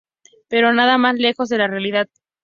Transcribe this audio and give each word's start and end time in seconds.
Pero 0.49 0.73
nada 0.73 0.97
más 0.97 1.19
lejos 1.19 1.47
de 1.49 1.59
la 1.59 1.67
realidad. 1.67 2.07